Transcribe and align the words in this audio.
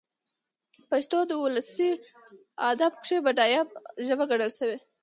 پښتو 0.89 1.17
په 1.29 1.35
اولسي 1.41 1.89
ادب 2.69 2.91
کښي 3.01 3.17
بډايه 3.25 3.61
ژبه 4.07 4.23
ګڼل 4.31 4.51
سوې. 4.59 4.77